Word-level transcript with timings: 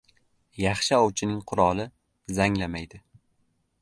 •Yaxshi 0.63 0.97
ovchining 1.01 1.43
quroli 1.51 1.85
zanglamaydi. 2.39 3.03